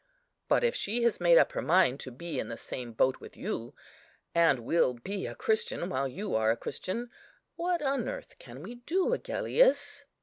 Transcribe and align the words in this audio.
"But 0.47 0.63
if 0.63 0.73
she 0.73 1.03
has 1.03 1.19
made 1.19 1.37
up 1.37 1.51
her 1.51 1.61
mind 1.61 1.99
to 1.99 2.11
be 2.11 2.39
in 2.39 2.47
the 2.47 2.57
same 2.57 2.91
boat 2.91 3.19
with 3.19 3.37
you, 3.37 3.75
and 4.33 4.57
will 4.57 4.95
be 4.95 5.27
a 5.27 5.35
Christian 5.35 5.89
while 5.91 6.07
you 6.07 6.33
are 6.33 6.49
a 6.49 6.57
Christian, 6.57 7.11
what 7.55 7.83
on 7.83 8.09
earth 8.09 8.39
can 8.39 8.63
we 8.63 8.73
do, 8.73 9.13
Agellius?" 9.13 10.05